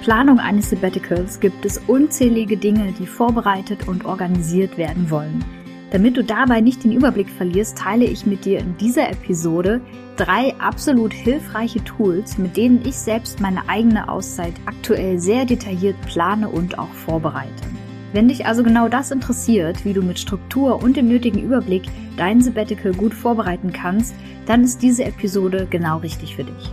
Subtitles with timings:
[0.00, 5.44] Planung eines Sabbaticals gibt es unzählige Dinge, die vorbereitet und organisiert werden wollen.
[5.90, 9.80] Damit du dabei nicht den Überblick verlierst, teile ich mit dir in dieser Episode
[10.16, 16.48] drei absolut hilfreiche Tools, mit denen ich selbst meine eigene Auszeit aktuell sehr detailliert plane
[16.48, 17.64] und auch vorbereite.
[18.12, 21.82] Wenn dich also genau das interessiert, wie du mit Struktur und dem nötigen Überblick
[22.16, 24.14] dein Sabbatical gut vorbereiten kannst,
[24.46, 26.72] dann ist diese Episode genau richtig für dich.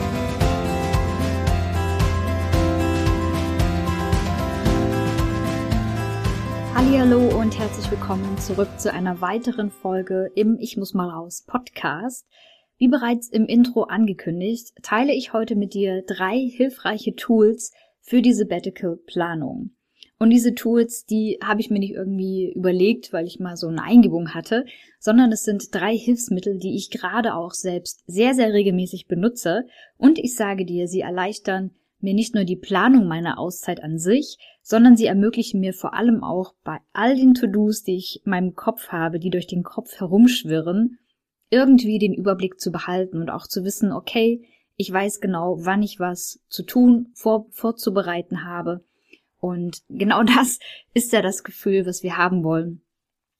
[6.93, 12.27] Hallo und herzlich willkommen zurück zu einer weiteren Folge im Ich muss mal raus Podcast.
[12.77, 18.33] Wie bereits im Intro angekündigt, teile ich heute mit dir drei hilfreiche Tools, für die
[18.33, 19.71] Sabbatical-Planung.
[20.19, 23.83] Und diese Tools, die habe ich mir nicht irgendwie überlegt, weil ich mal so eine
[23.83, 24.65] Eingebung hatte,
[24.99, 29.65] sondern es sind drei Hilfsmittel, die ich gerade auch selbst sehr, sehr regelmäßig benutze.
[29.97, 31.71] Und ich sage dir, sie erleichtern
[32.03, 36.23] mir nicht nur die Planung meiner Auszeit an sich, sondern sie ermöglichen mir vor allem
[36.23, 39.99] auch bei all den To-Dos, die ich in meinem Kopf habe, die durch den Kopf
[39.99, 40.99] herumschwirren,
[41.49, 45.99] irgendwie den Überblick zu behalten und auch zu wissen, okay, ich weiß genau, wann ich
[45.99, 48.83] was zu tun, vor, vorzubereiten habe.
[49.39, 50.59] Und genau das
[50.93, 52.81] ist ja das Gefühl, was wir haben wollen,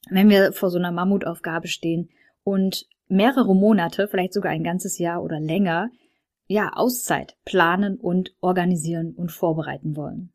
[0.09, 2.09] wenn wir vor so einer Mammutaufgabe stehen
[2.43, 5.89] und mehrere Monate, vielleicht sogar ein ganzes Jahr oder länger,
[6.51, 10.33] ja, Auszeit planen und organisieren und vorbereiten wollen.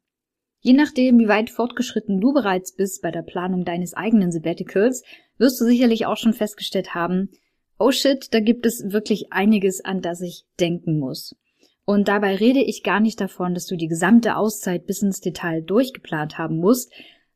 [0.60, 5.04] Je nachdem, wie weit fortgeschritten du bereits bist bei der Planung deines eigenen Sabbaticals,
[5.38, 7.30] wirst du sicherlich auch schon festgestellt haben,
[7.78, 11.36] oh shit, da gibt es wirklich einiges, an das ich denken muss.
[11.84, 15.60] Und dabei rede ich gar nicht davon, dass du die gesamte Auszeit bis ins Detail
[15.60, 16.90] durchgeplant haben musst,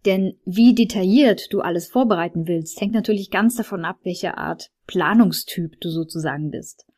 [0.07, 5.79] denn wie detailliert du alles vorbereiten willst, hängt natürlich ganz davon ab, welche Art Planungstyp
[5.81, 6.90] du sozusagen bist.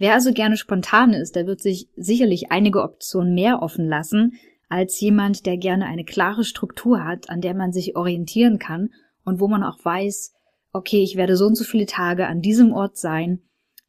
[0.00, 4.32] Wer also gerne spontan ist, der wird sich sicherlich einige Optionen mehr offen lassen,
[4.70, 8.88] als jemand, der gerne eine klare Struktur hat, an der man sich orientieren kann
[9.26, 10.32] und wo man auch weiß,
[10.72, 13.42] okay, ich werde so und so viele Tage an diesem Ort sein,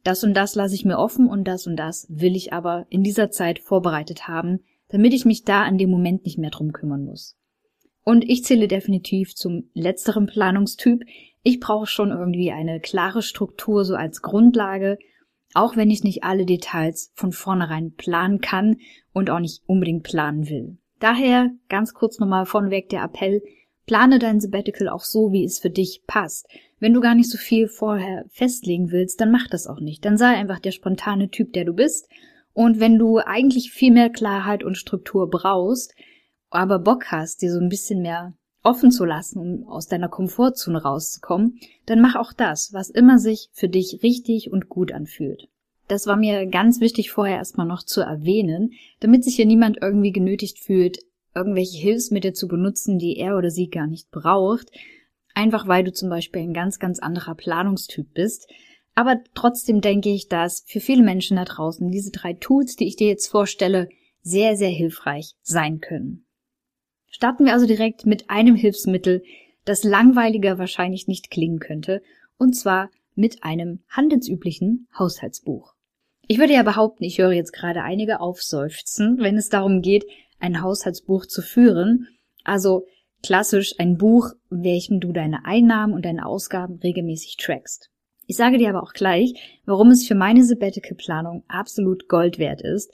[0.03, 3.03] das und das lasse ich mir offen und das und das will ich aber in
[3.03, 7.05] dieser Zeit vorbereitet haben, damit ich mich da an dem Moment nicht mehr drum kümmern
[7.05, 7.37] muss.
[8.03, 11.05] Und ich zähle definitiv zum letzteren Planungstyp.
[11.41, 14.97] Ich brauche schon irgendwie eine klare Struktur so als Grundlage,
[15.53, 18.77] auch wenn ich nicht alle Details von vornherein planen kann
[19.13, 20.77] und auch nicht unbedingt planen will.
[20.99, 23.41] Daher ganz kurz nochmal vorneweg der Appell,
[23.85, 26.47] plane dein Sabbatical auch so, wie es für dich passt.
[26.79, 30.05] Wenn du gar nicht so viel vorher festlegen willst, dann mach das auch nicht.
[30.05, 32.07] Dann sei einfach der spontane Typ, der du bist.
[32.53, 35.95] Und wenn du eigentlich viel mehr Klarheit und Struktur brauchst,
[36.49, 38.33] aber Bock hast, dir so ein bisschen mehr
[38.63, 43.49] offen zu lassen, um aus deiner Komfortzone rauszukommen, dann mach auch das, was immer sich
[43.53, 45.47] für dich richtig und gut anfühlt.
[45.87, 50.11] Das war mir ganz wichtig vorher erstmal noch zu erwähnen, damit sich hier niemand irgendwie
[50.11, 50.99] genötigt fühlt,
[51.33, 54.71] irgendwelche Hilfsmittel zu benutzen, die er oder sie gar nicht braucht,
[55.33, 58.49] Einfach weil du zum Beispiel ein ganz, ganz anderer Planungstyp bist.
[58.95, 62.97] Aber trotzdem denke ich, dass für viele Menschen da draußen diese drei Tools, die ich
[62.97, 63.89] dir jetzt vorstelle,
[64.21, 66.25] sehr, sehr hilfreich sein können.
[67.11, 69.21] Starten wir also direkt mit einem Hilfsmittel,
[69.65, 72.01] das langweiliger wahrscheinlich nicht klingen könnte,
[72.37, 75.73] und zwar mit einem handelsüblichen Haushaltsbuch.
[76.27, 80.05] Ich würde ja behaupten, ich höre jetzt gerade einige aufseufzen, wenn es darum geht,
[80.39, 82.07] ein Haushaltsbuch zu führen.
[82.43, 82.87] Also
[83.21, 87.89] klassisch ein Buch, welchem du deine Einnahmen und deine Ausgaben regelmäßig trackst.
[88.25, 89.33] Ich sage dir aber auch gleich,
[89.65, 92.93] warum es für meine Sabbatical-Planung absolut Gold wert ist,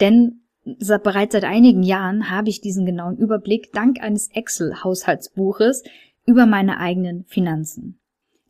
[0.00, 5.82] denn bereits seit einigen Jahren habe ich diesen genauen Überblick dank eines Excel-Haushaltsbuches
[6.24, 7.98] über meine eigenen Finanzen.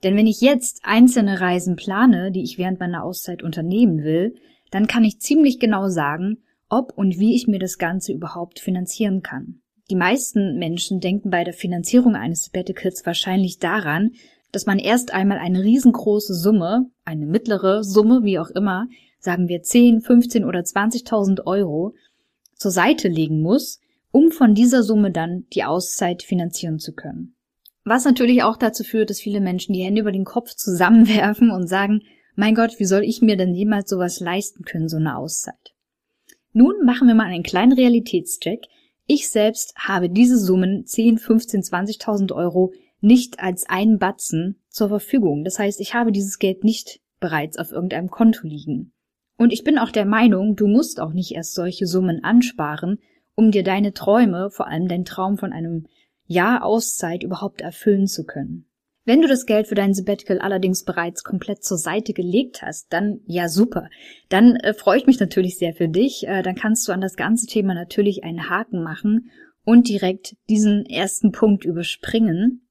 [0.03, 4.35] Denn wenn ich jetzt einzelne Reisen plane, die ich während meiner Auszeit unternehmen will,
[4.70, 6.38] dann kann ich ziemlich genau sagen,
[6.69, 9.61] ob und wie ich mir das Ganze überhaupt finanzieren kann.
[9.91, 14.12] Die meisten Menschen denken bei der Finanzierung eines Sabbaticals wahrscheinlich daran,
[14.50, 18.87] dass man erst einmal eine riesengroße Summe, eine mittlere Summe, wie auch immer,
[19.22, 21.94] sagen wir 10, 15 oder 20.000 Euro,
[22.56, 23.80] zur Seite legen muss,
[24.10, 27.36] um von dieser Summe dann die Auszeit finanzieren zu können.
[27.84, 31.66] Was natürlich auch dazu führt, dass viele Menschen die Hände über den Kopf zusammenwerfen und
[31.69, 32.02] sagen,
[32.34, 35.74] mein Gott, wie soll ich mir denn jemals sowas leisten können, so eine Auszeit?
[36.52, 38.66] Nun machen wir mal einen kleinen Realitätscheck,
[39.06, 45.44] Ich selbst habe diese Summen 10, 15, 20.000 Euro nicht als einen Batzen zur Verfügung.
[45.44, 48.92] Das heißt, ich habe dieses Geld nicht bereits auf irgendeinem Konto liegen.
[49.43, 53.00] Und ich bin auch der Meinung, du musst auch nicht erst solche Summen ansparen,
[53.35, 55.87] um dir deine Träume, vor allem dein Traum von einem
[56.27, 58.67] Jahr Auszeit überhaupt erfüllen zu können.
[59.05, 63.19] Wenn du das Geld für dein Sabbatical allerdings bereits komplett zur Seite gelegt hast, dann
[63.27, 63.89] ja super.
[64.29, 66.25] Dann äh, freue ich mich natürlich sehr für dich.
[66.29, 69.29] Äh, dann kannst du an das ganze Thema natürlich einen Haken machen
[69.65, 72.69] und direkt diesen ersten Punkt überspringen.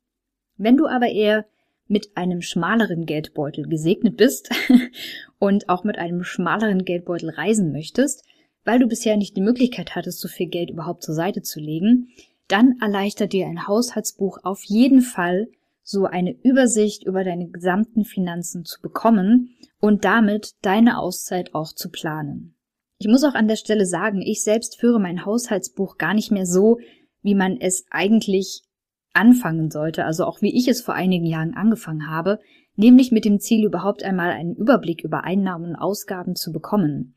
[0.56, 1.48] Wenn du aber eher
[1.92, 4.50] mit einem schmaleren Geldbeutel gesegnet bist
[5.40, 8.24] und auch mit einem schmaleren Geldbeutel reisen möchtest,
[8.64, 12.08] weil du bisher nicht die Möglichkeit hattest, so viel Geld überhaupt zur Seite zu legen,
[12.48, 15.50] dann erleichtert dir ein Haushaltsbuch auf jeden Fall
[15.84, 21.90] so eine Übersicht über deine gesamten Finanzen zu bekommen und damit deine Auszeit auch zu
[21.90, 22.56] planen.
[23.00, 26.46] Ich muss auch an der Stelle sagen, ich selbst führe mein Haushaltsbuch gar nicht mehr
[26.46, 26.78] so,
[27.22, 28.62] wie man es eigentlich
[29.14, 32.40] anfangen sollte, also auch wie ich es vor einigen Jahren angefangen habe,
[32.76, 37.16] nämlich mit dem Ziel, überhaupt einmal einen Überblick über Einnahmen und Ausgaben zu bekommen.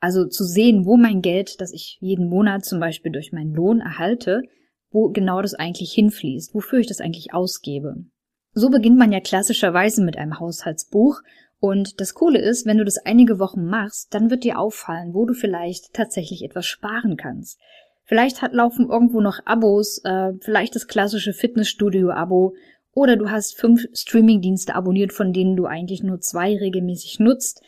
[0.00, 3.80] Also zu sehen, wo mein Geld, das ich jeden Monat zum Beispiel durch meinen Lohn
[3.80, 4.42] erhalte,
[4.90, 8.04] wo genau das eigentlich hinfließt, wofür ich das eigentlich ausgebe.
[8.52, 11.20] So beginnt man ja klassischerweise mit einem Haushaltsbuch
[11.58, 15.24] und das Coole ist, wenn du das einige Wochen machst, dann wird dir auffallen, wo
[15.24, 17.58] du vielleicht tatsächlich etwas sparen kannst.
[18.06, 22.54] Vielleicht hat, laufen irgendwo noch Abos, äh, vielleicht das klassische Fitnessstudio-Abo
[22.92, 27.62] oder du hast fünf Streamingdienste abonniert, von denen du eigentlich nur zwei regelmäßig nutzt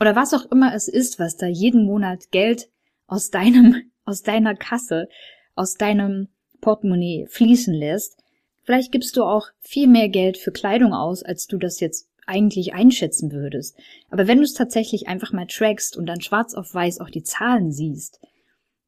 [0.00, 2.68] oder was auch immer es ist, was da jeden Monat Geld
[3.06, 5.08] aus deinem, aus deiner Kasse,
[5.54, 6.28] aus deinem
[6.60, 8.16] Portemonnaie fließen lässt.
[8.64, 12.72] Vielleicht gibst du auch viel mehr Geld für Kleidung aus, als du das jetzt eigentlich
[12.72, 13.76] einschätzen würdest.
[14.08, 17.24] Aber wenn du es tatsächlich einfach mal trackst und dann schwarz auf weiß auch die
[17.24, 18.20] Zahlen siehst,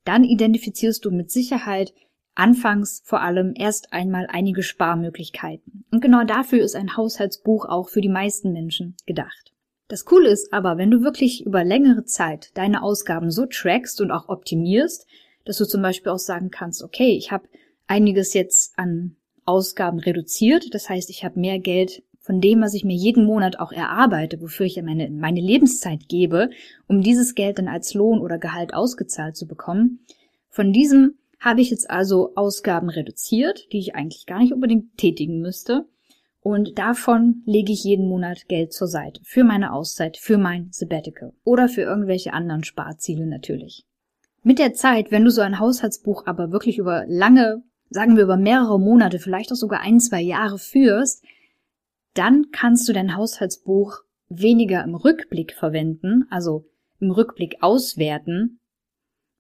[0.05, 1.95] dann identifizierst du mit Sicherheit
[2.35, 5.85] anfangs vor allem erst einmal einige Sparmöglichkeiten.
[5.91, 9.53] Und genau dafür ist ein Haushaltsbuch auch für die meisten Menschen gedacht.
[9.89, 14.11] Das Coole ist aber, wenn du wirklich über längere Zeit deine Ausgaben so trackst und
[14.11, 15.07] auch optimierst,
[15.45, 17.49] dass du zum Beispiel auch sagen kannst, okay, ich habe
[17.87, 22.85] einiges jetzt an Ausgaben reduziert, das heißt, ich habe mehr Geld von dem, was ich
[22.85, 26.49] mir jeden Monat auch erarbeite, wofür ich ja meine, meine Lebenszeit gebe,
[26.89, 30.01] um dieses Geld dann als Lohn oder Gehalt ausgezahlt zu bekommen.
[30.49, 35.43] Von diesem habe ich jetzt also Ausgaben reduziert, die ich eigentlich gar nicht unbedingt tätigen
[35.43, 35.85] müsste.
[36.41, 39.21] Und davon lege ich jeden Monat Geld zur Seite.
[39.23, 41.35] Für meine Auszeit, für mein Sabbatical.
[41.45, 43.85] Oder für irgendwelche anderen Sparziele natürlich.
[44.43, 48.39] Mit der Zeit, wenn du so ein Haushaltsbuch aber wirklich über lange, sagen wir über
[48.39, 51.23] mehrere Monate, vielleicht auch sogar ein, zwei Jahre führst,
[52.15, 56.65] dann kannst du dein Haushaltsbuch weniger im Rückblick verwenden, also
[57.01, 58.61] im Rückblick auswerten,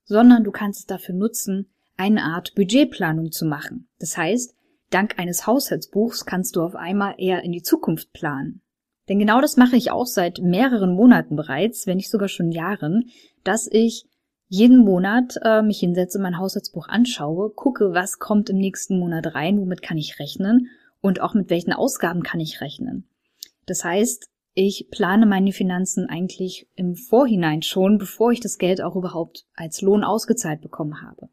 [0.05, 3.88] sondern du kannst es dafür nutzen, eine Art Budgetplanung zu machen.
[3.99, 4.55] Das heißt,
[4.91, 8.61] dank eines Haushaltsbuchs kannst du auf einmal eher in die Zukunft planen.
[9.09, 13.11] Denn genau das mache ich auch seit mehreren Monaten bereits, wenn nicht sogar schon Jahren,
[13.44, 14.06] dass ich
[14.49, 19.61] jeden Monat äh, mich hinsetze, mein Haushaltsbuch anschaue, gucke, was kommt im nächsten Monat rein,
[19.61, 20.69] womit kann ich rechnen
[21.05, 23.06] und auch mit welchen Ausgaben kann ich rechnen.
[23.67, 28.97] Das heißt, ich plane meine Finanzen eigentlich im Vorhinein schon, bevor ich das Geld auch
[28.97, 31.29] überhaupt als Lohn ausgezahlt bekommen habe.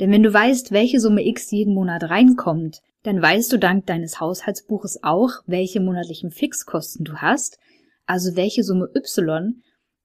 [0.00, 4.20] Denn wenn du weißt, welche Summe X jeden Monat reinkommt, dann weißt du dank deines
[4.20, 7.58] Haushaltsbuches auch, welche monatlichen Fixkosten du hast,
[8.06, 9.62] also welche Summe Y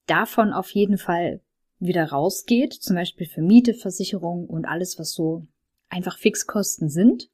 [0.08, 1.40] davon auf jeden Fall
[1.80, 5.48] wieder rausgeht, zum Beispiel für Miete, Versicherung und alles, was so
[5.88, 7.30] einfach Fixkosten sind.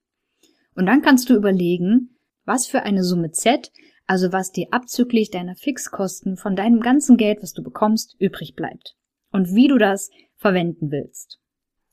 [0.75, 3.71] Und dann kannst du überlegen, was für eine Summe Z,
[4.07, 8.95] also was dir abzüglich deiner Fixkosten von deinem ganzen Geld, was du bekommst, übrig bleibt.
[9.31, 11.39] Und wie du das verwenden willst.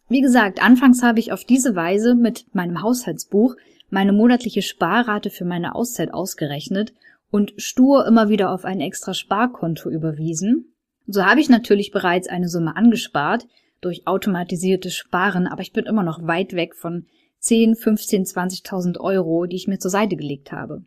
[0.08, 3.56] Wie gesagt, anfangs habe ich auf diese Weise mit meinem Haushaltsbuch
[3.88, 6.92] meine monatliche Sparrate für meine Auszeit ausgerechnet
[7.30, 10.74] und stur immer wieder auf ein extra Sparkonto überwiesen.
[11.06, 13.46] So habe ich natürlich bereits eine Summe angespart
[13.80, 17.06] durch automatisiertes Sparen, aber ich bin immer noch weit weg von
[17.42, 20.84] 10, 15, 20.000 Euro, die ich mir zur Seite gelegt habe.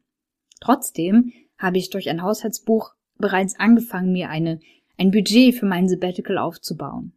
[0.59, 4.59] Trotzdem habe ich durch ein Haushaltsbuch bereits angefangen, mir eine,
[4.97, 7.13] ein Budget für mein Sabbatical aufzubauen.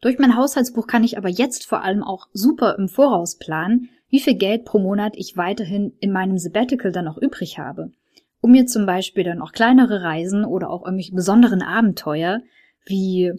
[0.00, 4.20] Durch mein Haushaltsbuch kann ich aber jetzt vor allem auch super im Voraus planen, wie
[4.20, 7.92] viel Geld pro Monat ich weiterhin in meinem Sabbatical dann auch übrig habe,
[8.40, 12.42] um mir zum Beispiel dann auch kleinere Reisen oder auch irgendwelche besonderen Abenteuer
[12.84, 13.32] wie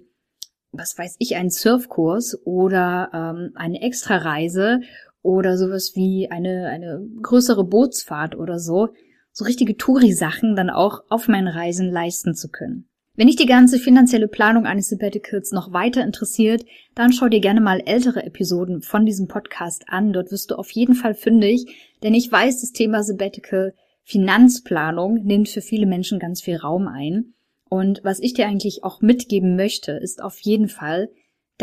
[0.74, 4.82] was weiß ich, einen Surfkurs oder ähm, eine Extrareise
[5.24, 8.90] oder sowas wie eine, eine größere Bootsfahrt oder so,
[9.32, 12.88] so richtige Touri-Sachen dann auch auf meinen Reisen leisten zu können.
[13.16, 16.66] Wenn dich die ganze finanzielle Planung eines Sabbaticals noch weiter interessiert,
[16.96, 20.14] dann schau dir gerne mal ältere Episoden von diesem Podcast an.
[20.14, 21.66] Dort wirst du auf jeden Fall fündig,
[22.02, 27.34] denn ich weiß, das Thema Sabbatical Finanzplanung nimmt für viele Menschen ganz viel Raum ein.
[27.70, 31.10] Und was ich dir eigentlich auch mitgeben möchte, ist auf jeden Fall,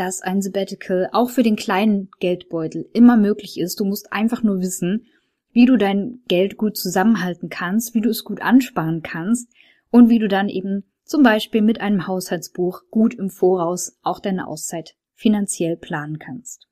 [0.01, 3.81] dass ein Sabbatical auch für den kleinen Geldbeutel immer möglich ist.
[3.81, 5.05] Du musst einfach nur wissen,
[5.53, 9.53] wie du dein Geld gut zusammenhalten kannst, wie du es gut ansparen kannst
[9.91, 14.47] und wie du dann eben zum Beispiel mit einem Haushaltsbuch gut im Voraus auch deine
[14.47, 16.67] Auszeit finanziell planen kannst.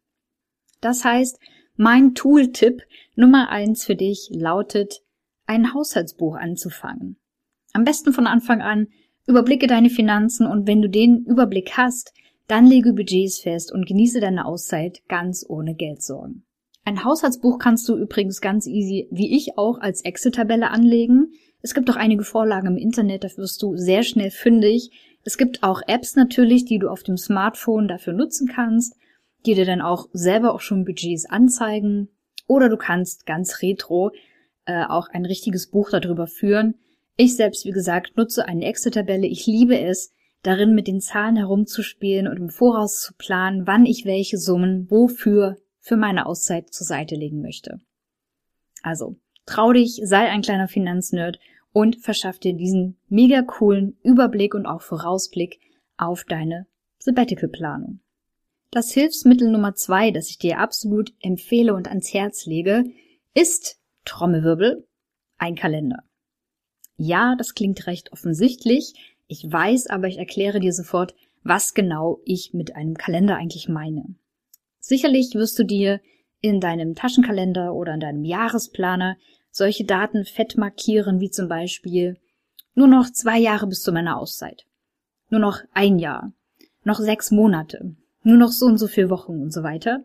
[0.81, 1.39] Das heißt,
[1.77, 2.81] mein Tooltip
[3.15, 5.03] Nummer eins für dich lautet,
[5.45, 7.19] ein Haushaltsbuch anzufangen.
[7.75, 8.87] Am besten von Anfang an
[9.27, 12.15] überblicke deine Finanzen und wenn du den Überblick hast,
[12.49, 16.45] dann lege Budgets fest und genieße deine Auszeit ganz ohne Geldsorgen.
[16.85, 21.33] Ein Haushaltsbuch kannst du übrigens ganz easy, wie ich auch, als Excel-Tabelle anlegen.
[21.61, 24.91] Es gibt auch einige Vorlagen im Internet, da wirst du sehr schnell fündig.
[25.23, 28.97] Es gibt auch Apps natürlich, die du auf dem Smartphone dafür nutzen kannst,
[29.45, 32.09] die dir dann auch selber auch schon Budgets anzeigen.
[32.47, 34.13] Oder du kannst ganz retro
[34.65, 36.77] äh, auch ein richtiges Buch darüber führen.
[37.19, 39.27] Ich selbst, wie gesagt, nutze eine Excel-Tabelle.
[39.27, 44.05] Ich liebe es, darin mit den Zahlen herumzuspielen und im Voraus zu planen, wann ich
[44.05, 47.81] welche Summen wofür für meine Auszeit zur Seite legen möchte.
[48.83, 49.17] Also,
[49.49, 51.39] Trau dich, sei ein kleiner Finanznerd
[51.73, 55.59] und verschaff dir diesen mega coolen Überblick und auch Vorausblick
[55.97, 56.67] auf deine
[56.99, 58.01] Sabbatical-Planung.
[58.71, 62.85] Das Hilfsmittel Nummer zwei, das ich dir absolut empfehle und ans Herz lege,
[63.33, 64.87] ist Trommelwirbel,
[65.39, 66.03] ein Kalender.
[66.99, 69.17] Ja, das klingt recht offensichtlich.
[69.29, 74.17] Ich weiß, aber ich erkläre dir sofort, was genau ich mit einem Kalender eigentlich meine.
[74.81, 76.01] Sicherlich wirst du dir
[76.41, 79.17] in deinem Taschenkalender oder in deinem Jahresplaner
[79.51, 82.17] solche Daten fett markieren, wie zum Beispiel
[82.75, 84.65] nur noch zwei Jahre bis zu meiner Auszeit,
[85.31, 86.33] nur noch ein Jahr,
[86.85, 90.05] noch sechs Monate, nur noch so und so viele Wochen und so weiter.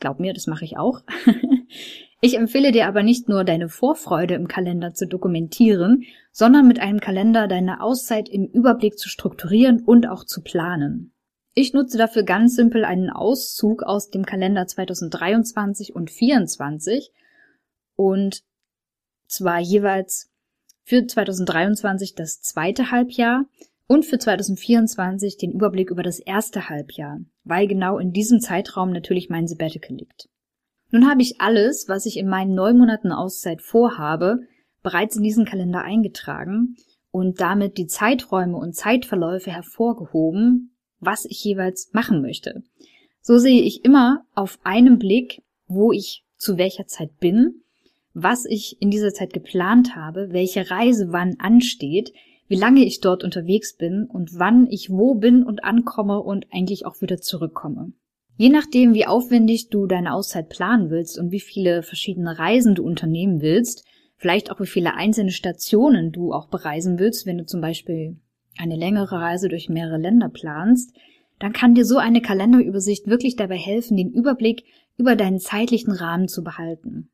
[0.00, 1.02] Glaub mir, das mache ich auch.
[2.24, 7.00] ich empfehle dir aber nicht nur deine Vorfreude im Kalender zu dokumentieren, sondern mit einem
[7.00, 11.12] Kalender deine Auszeit im Überblick zu strukturieren und auch zu planen.
[11.54, 17.10] Ich nutze dafür ganz simpel einen Auszug aus dem Kalender 2023 und 2024
[17.96, 18.44] und
[19.26, 20.30] zwar jeweils
[20.84, 23.46] für 2023 das zweite Halbjahr
[23.88, 29.28] und für 2024 den Überblick über das erste Halbjahr, weil genau in diesem Zeitraum natürlich
[29.28, 30.28] mein Sabbatical liegt.
[30.92, 34.42] Nun habe ich alles, was ich in meinen neun Monaten Auszeit vorhabe,
[34.84, 36.76] bereits in diesen Kalender eingetragen
[37.10, 42.62] und damit die Zeiträume und Zeitverläufe hervorgehoben, was ich jeweils machen möchte.
[43.20, 47.62] So sehe ich immer auf einen Blick, wo ich zu welcher Zeit bin
[48.14, 52.12] was ich in dieser Zeit geplant habe, welche Reise wann ansteht,
[52.48, 56.84] wie lange ich dort unterwegs bin und wann ich wo bin und ankomme und eigentlich
[56.84, 57.92] auch wieder zurückkomme.
[58.36, 62.84] Je nachdem, wie aufwendig du deine Auszeit planen willst und wie viele verschiedene Reisen du
[62.84, 63.84] unternehmen willst,
[64.16, 68.16] vielleicht auch wie viele einzelne Stationen du auch bereisen willst, wenn du zum Beispiel
[68.58, 70.94] eine längere Reise durch mehrere Länder planst,
[71.38, 74.64] dann kann dir so eine Kalenderübersicht wirklich dabei helfen, den Überblick
[74.96, 77.10] über deinen zeitlichen Rahmen zu behalten.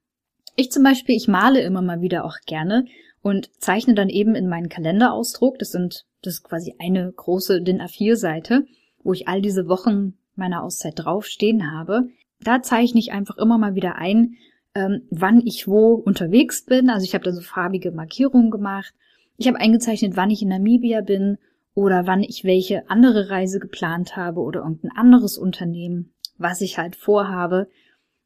[0.54, 2.84] Ich zum Beispiel, ich male immer mal wieder auch gerne
[3.22, 7.80] und zeichne dann eben in meinen Kalenderausdruck, das sind, das ist quasi eine große DIN
[7.80, 8.66] A4-Seite,
[9.02, 12.08] wo ich all diese Wochen meiner Auszeit draufstehen habe.
[12.40, 14.34] Da zeichne ich einfach immer mal wieder ein,
[14.74, 16.90] ähm, wann ich wo unterwegs bin.
[16.90, 18.94] Also ich habe da so farbige Markierungen gemacht.
[19.36, 21.38] Ich habe eingezeichnet, wann ich in Namibia bin
[21.74, 26.96] oder wann ich welche andere Reise geplant habe oder irgendein anderes Unternehmen, was ich halt
[26.96, 27.68] vorhabe.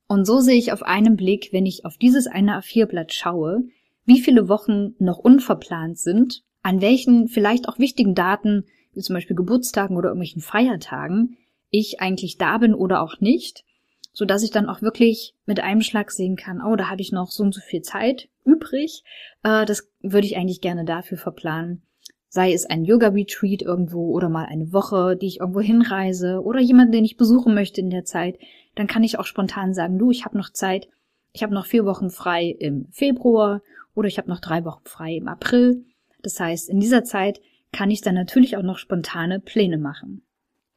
[0.08, 3.64] Und so sehe ich auf einen Blick, wenn ich auf dieses eine A4-Blatt schaue,
[4.04, 8.64] wie viele Wochen noch unverplant sind, an welchen vielleicht auch wichtigen Daten,
[8.94, 11.36] wie zum Beispiel Geburtstagen oder irgendwelchen Feiertagen,
[11.72, 13.64] ich eigentlich da bin oder auch nicht,
[14.12, 17.10] so dass ich dann auch wirklich mit einem Schlag sehen kann, oh, da habe ich
[17.10, 19.02] noch so und so viel Zeit übrig,
[19.42, 21.82] äh, das würde ich eigentlich gerne dafür verplanen.
[22.28, 26.92] Sei es ein Yoga-Retreat irgendwo oder mal eine Woche, die ich irgendwo hinreise oder jemanden,
[26.92, 28.38] den ich besuchen möchte in der Zeit,
[28.74, 30.88] dann kann ich auch spontan sagen, du, ich habe noch Zeit,
[31.32, 33.62] ich habe noch vier Wochen frei im Februar
[33.94, 35.84] oder ich habe noch drei Wochen frei im April.
[36.22, 37.40] Das heißt, in dieser Zeit
[37.72, 40.22] kann ich dann natürlich auch noch spontane Pläne machen.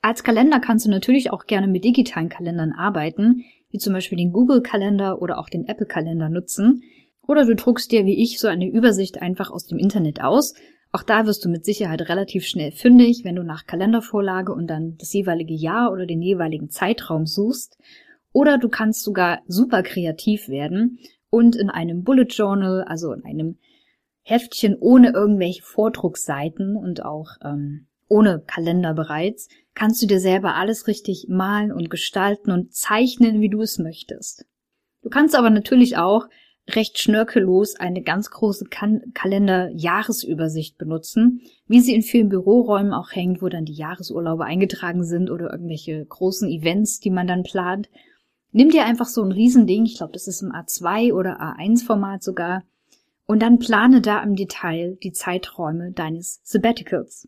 [0.06, 4.34] Als Kalender kannst du natürlich auch gerne mit digitalen Kalendern arbeiten, wie zum Beispiel den
[4.34, 6.84] Google-Kalender oder auch den Apple-Kalender nutzen.
[7.28, 10.54] Oder du druckst dir wie ich so eine Übersicht einfach aus dem Internet aus.
[10.92, 14.96] Auch da wirst du mit Sicherheit relativ schnell fündig, wenn du nach Kalendervorlage und dann
[15.00, 17.80] das jeweilige Jahr oder den jeweiligen Zeitraum suchst.
[18.32, 21.00] Oder du kannst sogar super kreativ werden
[21.32, 23.58] und in einem Bullet Journal, also in einem
[24.22, 30.88] Heftchen ohne irgendwelche Vordrucksseiten und auch ähm, ohne Kalender bereits, kannst du dir selber alles
[30.88, 34.46] richtig malen und gestalten und zeichnen, wie du es möchtest.
[35.04, 36.28] Du kannst aber natürlich auch
[36.70, 38.66] recht schnörkellos eine ganz große
[39.14, 45.30] Kalender-Jahresübersicht benutzen, wie sie in vielen Büroräumen auch hängt, wo dann die Jahresurlaube eingetragen sind
[45.30, 47.90] oder irgendwelche großen Events, die man dann plant.
[48.52, 52.64] Nimm dir einfach so ein Riesending, ich glaube, das ist im A2 oder A1-Format sogar,
[53.28, 57.28] und dann plane da im Detail die Zeiträume deines Sabbaticals.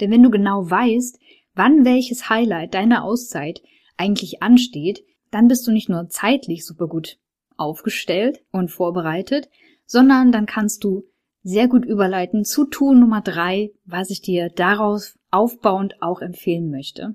[0.00, 1.18] Denn wenn du genau weißt,
[1.54, 3.62] wann welches Highlight deiner Auszeit
[3.96, 7.18] eigentlich ansteht, dann bist du nicht nur zeitlich super gut
[7.56, 9.48] aufgestellt und vorbereitet,
[9.86, 11.04] sondern dann kannst du
[11.42, 17.14] sehr gut überleiten zu Tool Nummer drei, was ich dir daraus aufbauend auch empfehlen möchte.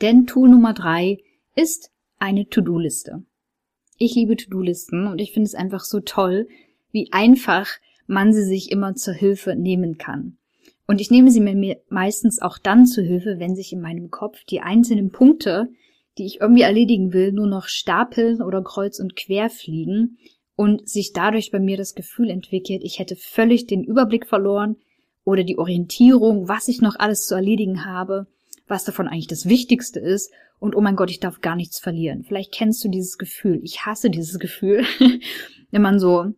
[0.00, 1.18] Denn Tool Nummer drei
[1.54, 3.22] ist eine To-Do-Liste.
[3.96, 6.48] Ich liebe To-Do-Listen und ich finde es einfach so toll,
[6.90, 7.68] wie einfach
[8.06, 10.38] man sie sich immer zur Hilfe nehmen kann.
[10.90, 14.42] Und ich nehme sie mir meistens auch dann zur Hilfe, wenn sich in meinem Kopf
[14.42, 15.68] die einzelnen Punkte,
[16.18, 20.18] die ich irgendwie erledigen will, nur noch stapeln oder kreuz und quer fliegen
[20.56, 24.78] und sich dadurch bei mir das Gefühl entwickelt, ich hätte völlig den Überblick verloren
[25.22, 28.26] oder die Orientierung, was ich noch alles zu erledigen habe,
[28.66, 32.24] was davon eigentlich das Wichtigste ist und oh mein Gott, ich darf gar nichts verlieren.
[32.24, 33.60] Vielleicht kennst du dieses Gefühl.
[33.62, 34.84] Ich hasse dieses Gefühl,
[35.70, 36.32] wenn man so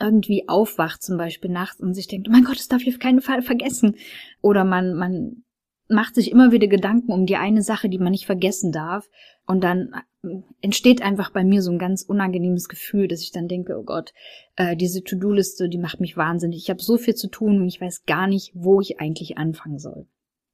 [0.00, 2.98] irgendwie aufwacht, zum Beispiel nachts und sich denkt, oh mein Gott, das darf ich auf
[2.98, 3.96] keinen Fall vergessen.
[4.40, 5.44] Oder man, man
[5.88, 9.08] macht sich immer wieder Gedanken um die eine Sache, die man nicht vergessen darf.
[9.46, 10.28] Und dann äh,
[10.60, 14.12] entsteht einfach bei mir so ein ganz unangenehmes Gefühl, dass ich dann denke, oh Gott,
[14.56, 16.62] äh, diese To-Do-Liste, die macht mich wahnsinnig.
[16.62, 19.78] Ich habe so viel zu tun und ich weiß gar nicht, wo ich eigentlich anfangen
[19.78, 20.06] soll.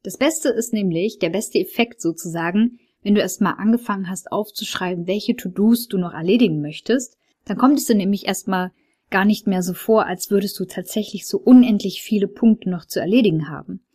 [0.03, 5.37] Das Beste ist nämlich, der beste Effekt sozusagen, wenn du erstmal angefangen hast aufzuschreiben, welche
[5.37, 8.73] To-Dos du noch erledigen möchtest, dann kommt es dir nämlich erstmal
[9.11, 13.01] gar nicht mehr so vor, als würdest du tatsächlich so unendlich viele Punkte noch zu
[13.01, 13.87] erledigen haben.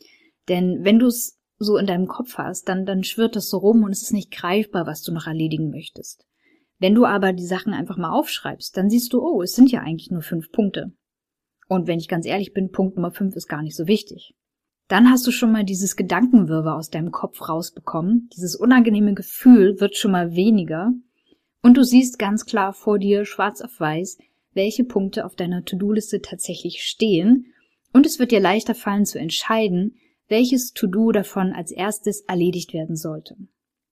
[0.48, 3.84] Denn wenn du es so in deinem Kopf hast, dann, dann schwirrt das so rum
[3.84, 6.26] und es ist nicht greifbar, was du noch erledigen möchtest.
[6.80, 9.82] Wenn du aber die Sachen einfach mal aufschreibst, dann siehst du, oh, es sind ja
[9.82, 10.92] eigentlich nur fünf Punkte.
[11.68, 14.36] Und wenn ich ganz ehrlich bin, Punkt Nummer fünf ist gar nicht so wichtig.
[14.88, 18.30] Dann hast du schon mal dieses Gedankenwirrwarr aus deinem Kopf rausbekommen.
[18.36, 20.92] Dieses unangenehme Gefühl wird schon mal weniger.
[21.64, 24.20] Und du siehst ganz klar vor dir, schwarz auf weiß,
[24.56, 27.54] welche Punkte auf deiner To-Do-Liste tatsächlich stehen
[27.94, 32.96] und es wird dir leichter fallen zu entscheiden, welches To-Do davon als erstes erledigt werden
[32.96, 33.36] sollte.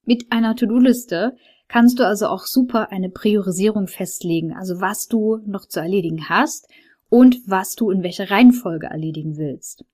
[0.06, 1.36] Mit einer To-Do-Liste
[1.68, 6.68] kannst du also auch super eine Priorisierung festlegen, also was du noch zu erledigen hast
[7.10, 9.86] und was du in welcher Reihenfolge erledigen willst.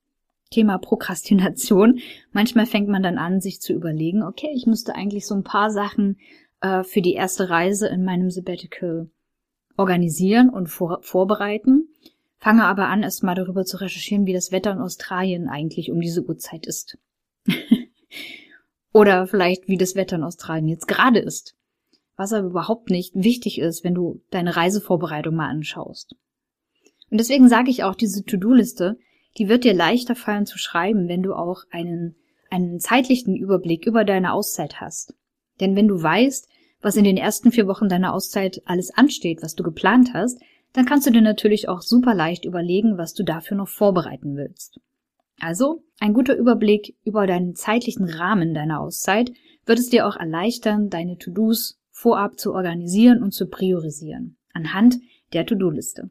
[0.50, 2.00] Thema Prokrastination.
[2.32, 5.70] Manchmal fängt man dann an, sich zu überlegen, okay, ich müsste eigentlich so ein paar
[5.70, 6.18] Sachen
[6.60, 9.10] äh, für die erste Reise in meinem Sabbatical
[9.80, 11.88] organisieren und vor, vorbereiten,
[12.36, 16.22] fange aber an, erstmal darüber zu recherchieren, wie das Wetter in Australien eigentlich um diese
[16.22, 16.98] Uhrzeit ist.
[18.92, 21.56] Oder vielleicht, wie das Wetter in Australien jetzt gerade ist.
[22.16, 26.14] Was aber überhaupt nicht wichtig ist, wenn du deine Reisevorbereitung mal anschaust.
[27.10, 28.98] Und deswegen sage ich auch, diese To-Do-Liste,
[29.38, 32.16] die wird dir leichter fallen zu schreiben, wenn du auch einen,
[32.50, 35.14] einen zeitlichen Überblick über deine Auszeit hast.
[35.60, 36.48] Denn wenn du weißt,
[36.80, 40.40] was in den ersten vier Wochen deiner Auszeit alles ansteht, was du geplant hast,
[40.72, 44.80] dann kannst du dir natürlich auch super leicht überlegen, was du dafür noch vorbereiten willst.
[45.40, 49.32] Also, ein guter Überblick über deinen zeitlichen Rahmen deiner Auszeit
[49.66, 54.98] wird es dir auch erleichtern, deine To-Dos vorab zu organisieren und zu priorisieren, anhand
[55.32, 56.10] der To-Do-Liste.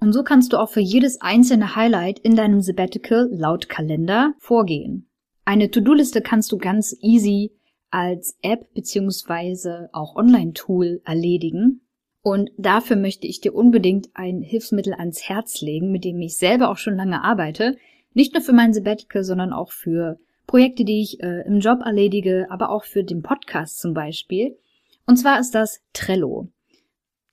[0.00, 5.08] Und so kannst du auch für jedes einzelne Highlight in deinem Sabbatical laut Kalender vorgehen.
[5.44, 7.52] Eine To-Do-Liste kannst du ganz easy
[7.90, 11.82] als App beziehungsweise auch Online-Tool erledigen.
[12.22, 16.70] Und dafür möchte ich dir unbedingt ein Hilfsmittel ans Herz legen, mit dem ich selber
[16.70, 17.76] auch schon lange arbeite.
[18.12, 22.46] Nicht nur für mein Sabbatical, sondern auch für Projekte, die ich äh, im Job erledige,
[22.50, 24.58] aber auch für den Podcast zum Beispiel.
[25.06, 26.48] Und zwar ist das Trello.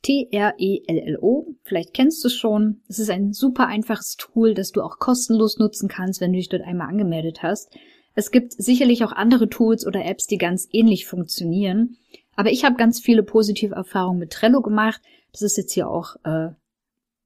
[0.04, 1.56] T-R-E-L-L-O.
[1.64, 2.82] Vielleicht kennst du es schon.
[2.88, 6.50] Es ist ein super einfaches Tool, das du auch kostenlos nutzen kannst, wenn du dich
[6.50, 7.76] dort einmal angemeldet hast.
[8.16, 11.98] Es gibt sicherlich auch andere Tools oder Apps, die ganz ähnlich funktionieren.
[12.36, 15.02] Aber ich habe ganz viele positive Erfahrungen mit Trello gemacht.
[15.32, 16.50] Das ist jetzt hier auch äh,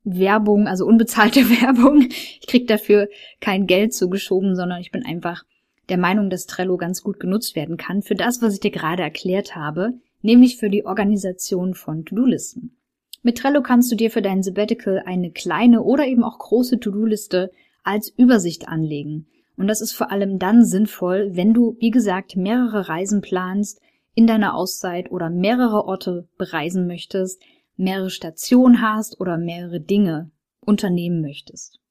[0.03, 2.09] Werbung, also unbezahlte Werbung.
[2.09, 3.07] Ich krieg dafür
[3.39, 5.43] kein Geld zugeschoben, sondern ich bin einfach
[5.89, 9.03] der Meinung, dass Trello ganz gut genutzt werden kann für das, was ich dir gerade
[9.03, 12.75] erklärt habe, nämlich für die Organisation von To-Do-Listen.
[13.21, 17.51] Mit Trello kannst du dir für dein Sabbatical eine kleine oder eben auch große To-Do-Liste
[17.83, 19.27] als Übersicht anlegen.
[19.59, 23.81] Und das ist vor allem dann sinnvoll, wenn du, wie gesagt, mehrere Reisen planst
[24.15, 27.41] in deiner Auszeit oder mehrere Orte bereisen möchtest,
[27.75, 31.81] mehrere Stationen hast oder mehrere Dinge unternehmen möchtest.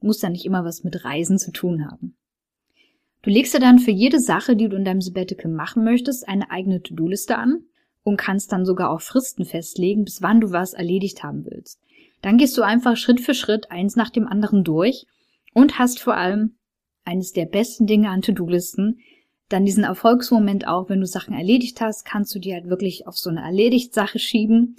[0.00, 2.16] Muss ja nicht immer was mit Reisen zu tun haben.
[3.22, 6.50] Du legst dir dann für jede Sache, die du in deinem Sabbatical machen möchtest, eine
[6.50, 7.60] eigene To-Do-Liste an
[8.02, 11.80] und kannst dann sogar auch Fristen festlegen, bis wann du was erledigt haben willst.
[12.22, 15.06] Dann gehst du einfach Schritt für Schritt eins nach dem anderen durch
[15.52, 16.56] und hast vor allem
[17.04, 18.98] eines der besten Dinge an To-Do-Listen,
[19.48, 23.18] dann diesen Erfolgsmoment auch, wenn du Sachen erledigt hast, kannst du die halt wirklich auf
[23.18, 24.76] so eine Erledigt-Sache schieben,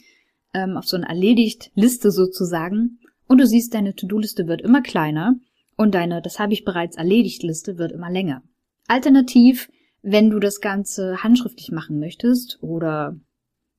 [0.54, 3.00] ähm, auf so eine Erledigt-Liste sozusagen.
[3.28, 5.36] Und du siehst, deine To-Do-Liste wird immer kleiner
[5.78, 8.44] und deine, das habe ich bereits erledigt Liste wird immer länger.
[8.88, 9.70] Alternativ,
[10.02, 13.20] wenn du das Ganze handschriftlich machen möchtest oder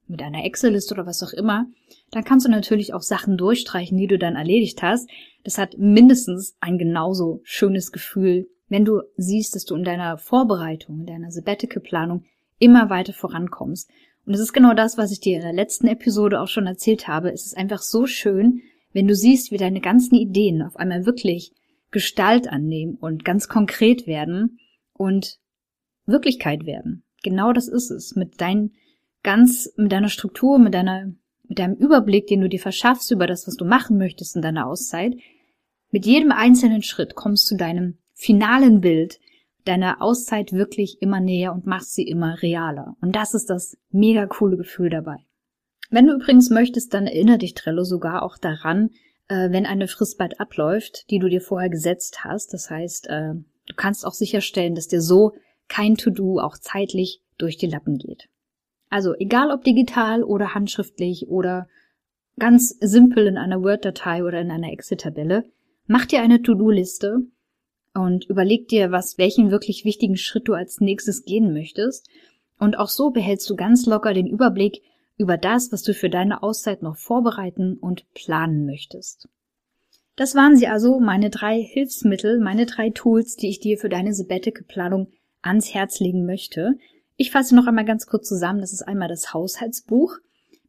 [0.08, 1.66] mit einer Excel-Liste oder was auch immer,
[2.10, 5.08] dann kannst du natürlich auch Sachen durchstreichen, die du dann erledigt hast.
[5.44, 11.00] Das hat mindestens ein genauso schönes Gefühl, wenn du siehst, dass du in deiner Vorbereitung,
[11.00, 12.24] in deiner Sabbatical-Planung
[12.58, 13.90] immer weiter vorankommst.
[14.24, 17.06] Und es ist genau das, was ich dir in der letzten Episode auch schon erzählt
[17.06, 17.32] habe.
[17.32, 18.60] Es ist einfach so schön,
[18.92, 21.52] wenn du siehst, wie deine ganzen Ideen auf einmal wirklich
[21.92, 24.58] Gestalt annehmen und ganz konkret werden
[24.92, 25.38] und
[26.06, 27.04] Wirklichkeit werden.
[27.22, 28.16] Genau das ist es.
[28.16, 28.72] Mit deinen
[29.26, 31.12] ganz, mit deiner Struktur, mit deiner,
[31.48, 34.66] mit deinem Überblick, den du dir verschaffst über das, was du machen möchtest in deiner
[34.66, 35.14] Auszeit,
[35.90, 39.18] mit jedem einzelnen Schritt kommst du deinem finalen Bild
[39.64, 42.96] deiner Auszeit wirklich immer näher und machst sie immer realer.
[43.00, 45.16] Und das ist das mega coole Gefühl dabei.
[45.90, 48.90] Wenn du übrigens möchtest, dann erinnere dich Trello sogar auch daran,
[49.26, 52.52] äh, wenn eine Frist bald abläuft, die du dir vorher gesetzt hast.
[52.52, 55.32] Das heißt, äh, du kannst auch sicherstellen, dass dir so
[55.66, 58.28] kein To-Do auch zeitlich durch die Lappen geht.
[58.88, 61.68] Also egal ob digital oder handschriftlich oder
[62.38, 65.44] ganz simpel in einer Word-Datei oder in einer Excel-Tabelle,
[65.86, 67.22] mach dir eine To-Do-Liste
[67.94, 72.08] und überleg dir, was, welchen wirklich wichtigen Schritt du als nächstes gehen möchtest.
[72.58, 74.82] Und auch so behältst du ganz locker den Überblick,
[75.18, 79.28] über das, was du für deine Auszeit noch vorbereiten und planen möchtest.
[80.14, 84.14] Das waren sie also, meine drei Hilfsmittel, meine drei Tools, die ich dir für deine
[84.14, 85.08] Sabbatical-Planung
[85.42, 86.78] ans Herz legen möchte.
[87.16, 88.60] Ich fasse noch einmal ganz kurz zusammen.
[88.60, 90.16] Das ist einmal das Haushaltsbuch,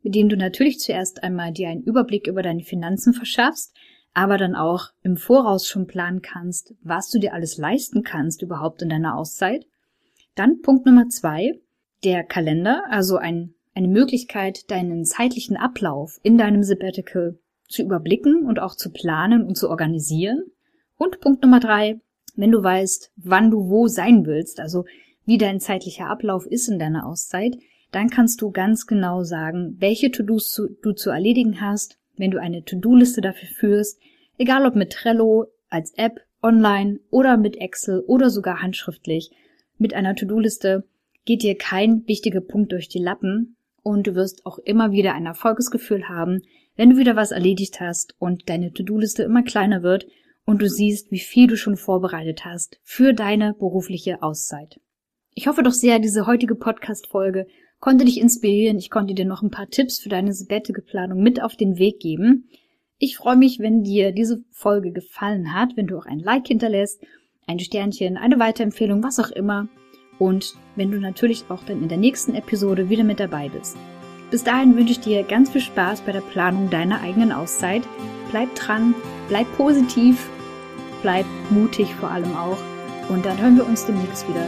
[0.01, 3.75] mit dem du natürlich zuerst einmal dir einen Überblick über deine Finanzen verschaffst,
[4.13, 8.81] aber dann auch im Voraus schon planen kannst, was du dir alles leisten kannst überhaupt
[8.81, 9.65] in deiner Auszeit.
[10.36, 11.60] Dann Punkt Nummer zwei,
[12.03, 17.38] der Kalender, also ein eine Möglichkeit, deinen zeitlichen Ablauf in deinem Sabbatical
[17.69, 20.45] zu überblicken und auch zu planen und zu organisieren.
[20.97, 22.01] Und Punkt Nummer drei,
[22.36, 24.86] wenn du weißt, wann du wo sein willst, also
[25.28, 27.56] wie dein zeitlicher Ablauf ist in deiner Auszeit,
[27.92, 32.63] dann kannst du ganz genau sagen, welche To-Dos du zu erledigen hast, wenn du eine
[32.63, 34.00] To-Do-Liste dafür führst,
[34.40, 39.30] egal ob mit Trello, als App, online oder mit Excel oder sogar handschriftlich.
[39.78, 40.86] Mit einer To-Do-Liste
[41.26, 45.26] geht dir kein wichtiger Punkt durch die Lappen, und du wirst auch immer wieder ein
[45.26, 46.42] Erfolgsgefühl haben,
[46.76, 50.06] wenn du wieder was erledigt hast und deine To-Do-Liste immer kleiner wird
[50.46, 54.82] und du siehst, wie viel du schon vorbereitet hast für deine berufliche Auszeit.
[55.38, 57.45] Ich hoffe doch sehr, diese heutige Podcast-Folge
[57.80, 58.80] konnte dich inspirieren.
[58.80, 62.50] Ich konnte dir noch ein paar Tipps für deine Sabbatical-Planung mit auf den Weg geben.
[62.97, 67.04] Ich freue mich, wenn dir diese Folge gefallen hat, wenn du auch ein Like hinterlässt,
[67.45, 69.67] ein Sternchen, eine Weiterempfehlung, was auch immer
[70.17, 73.78] und wenn du natürlich auch dann in der nächsten Episode wieder mit dabei bist.
[74.32, 77.84] Bis dahin wünsche ich dir ganz viel Spaß bei der Planung deiner eigenen Auszeit.
[78.32, 78.95] Bleib dran,
[79.30, 80.32] bleib positiv,
[81.04, 82.58] bleib mutig vor allem auch.
[83.08, 84.47] Und dann hören wir uns demnächst wieder.